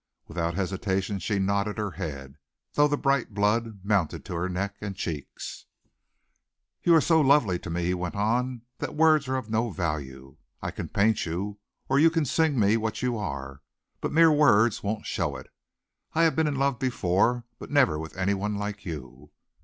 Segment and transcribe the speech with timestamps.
[0.27, 2.39] Without hesitation she nodded her head,
[2.73, 5.67] though the bright blood mounted to her neck and cheeks.
[6.81, 10.37] "You are so lovely to me," he went on, "that words are of no value.
[10.59, 11.59] I can paint you.
[11.87, 13.61] Or you can sing me what you are,
[13.99, 15.51] but mere words won't show it.
[16.13, 19.29] I have been in love before, but never with anyone like you."